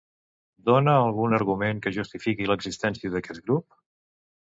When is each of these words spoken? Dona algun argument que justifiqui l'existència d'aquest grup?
Dona 0.69 0.95
algun 1.01 1.37
argument 1.39 1.83
que 1.85 1.95
justifiqui 1.99 2.51
l'existència 2.53 3.17
d'aquest 3.19 3.49
grup? 3.49 3.83